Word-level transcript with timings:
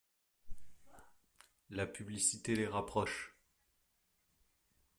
La 1.69 1.85
publicité 1.85 2.55
les 2.55 2.65
rapproche. 2.65 3.35